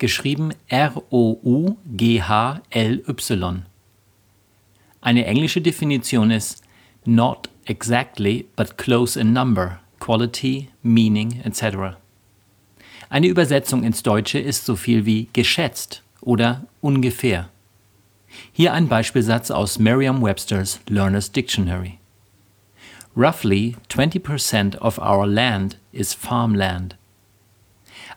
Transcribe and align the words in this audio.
geschrieben 0.00 0.52
R-O-U-G-H-L-Y. 0.66 1.76
Eine 5.00 5.24
englische 5.26 5.60
Definition 5.60 6.32
ist 6.32 6.64
not 7.04 7.48
exactly 7.64 8.46
but 8.56 8.76
close 8.76 9.18
in 9.18 9.32
number, 9.32 9.78
quality, 10.00 10.70
meaning 10.82 11.40
etc. 11.44 11.96
Eine 13.08 13.28
Übersetzung 13.28 13.84
ins 13.84 14.02
Deutsche 14.02 14.40
ist 14.40 14.66
so 14.66 14.74
viel 14.74 15.06
wie 15.06 15.28
geschätzt 15.32 16.02
oder 16.20 16.66
ungefähr. 16.80 17.48
Hier 18.52 18.72
ein 18.72 18.88
Beispielsatz 18.88 19.50
aus 19.50 19.78
Merriam-Webster's 19.78 20.80
Learner's 20.88 21.32
Dictionary. 21.32 21.98
Roughly 23.16 23.76
20% 23.88 24.78
of 24.78 24.98
our 24.98 25.26
land 25.26 25.78
is 25.92 26.14
farmland. 26.14 26.96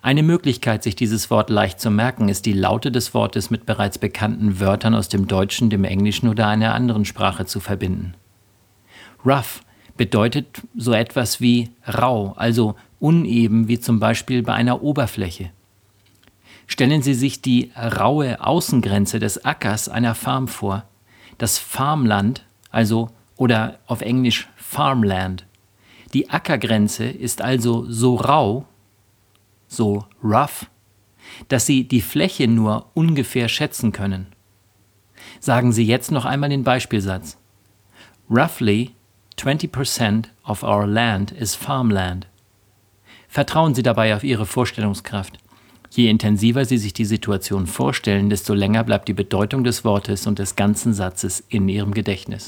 Eine 0.03 0.21
Möglichkeit, 0.21 0.83
sich 0.83 0.97
dieses 0.97 1.31
Wort 1.31 1.49
leicht 1.49 1.79
zu 1.79 1.89
merken, 1.89 2.27
ist 2.27 2.45
die 2.45 2.51
Laute 2.51 2.91
des 2.91 3.13
Wortes 3.13 3.49
mit 3.49 3.65
bereits 3.65 3.97
bekannten 3.97 4.59
Wörtern 4.59 4.95
aus 4.95 5.07
dem 5.07 5.29
Deutschen, 5.29 5.69
dem 5.69 5.85
Englischen 5.85 6.27
oder 6.27 6.45
einer 6.47 6.75
anderen 6.75 7.05
Sprache 7.05 7.45
zu 7.45 7.61
verbinden. 7.61 8.13
Rough 9.25 9.63
bedeutet 9.95 10.61
so 10.75 10.91
etwas 10.91 11.39
wie 11.39 11.69
rau, 11.87 12.33
also 12.35 12.75
uneben, 12.99 13.69
wie 13.69 13.79
zum 13.79 14.01
Beispiel 14.01 14.43
bei 14.43 14.53
einer 14.53 14.83
Oberfläche. 14.83 15.51
Stellen 16.67 17.01
Sie 17.01 17.13
sich 17.13 17.41
die 17.41 17.71
raue 17.77 18.45
Außengrenze 18.45 19.19
des 19.19 19.45
Ackers 19.45 19.87
einer 19.87 20.15
Farm 20.15 20.49
vor. 20.49 20.83
Das 21.37 21.59
Farmland, 21.59 22.43
also 22.71 23.09
oder 23.37 23.79
auf 23.87 24.01
Englisch 24.01 24.49
Farmland. 24.57 25.45
Die 26.13 26.29
Ackergrenze 26.29 27.05
ist 27.05 27.41
also 27.41 27.85
so 27.87 28.15
rau, 28.15 28.65
so 29.75 30.05
rough, 30.23 30.67
dass 31.47 31.65
Sie 31.65 31.87
die 31.87 32.01
Fläche 32.01 32.47
nur 32.47 32.89
ungefähr 32.93 33.47
schätzen 33.47 33.91
können. 33.91 34.27
Sagen 35.39 35.71
Sie 35.71 35.85
jetzt 35.85 36.11
noch 36.11 36.25
einmal 36.25 36.49
den 36.49 36.63
Beispielsatz. 36.63 37.37
Roughly 38.29 38.91
20% 39.37 40.25
of 40.45 40.63
our 40.63 40.85
land 40.85 41.31
is 41.31 41.55
farmland. 41.55 42.27
Vertrauen 43.27 43.73
Sie 43.73 43.83
dabei 43.83 44.15
auf 44.15 44.23
Ihre 44.23 44.45
Vorstellungskraft. 44.45 45.39
Je 45.91 46.09
intensiver 46.09 46.65
Sie 46.65 46.77
sich 46.77 46.93
die 46.93 47.05
Situation 47.05 47.67
vorstellen, 47.67 48.29
desto 48.29 48.53
länger 48.53 48.83
bleibt 48.83 49.07
die 49.07 49.13
Bedeutung 49.13 49.63
des 49.63 49.83
Wortes 49.83 50.25
und 50.27 50.39
des 50.39 50.55
ganzen 50.55 50.93
Satzes 50.93 51.43
in 51.49 51.69
Ihrem 51.69 51.93
Gedächtnis. 51.93 52.47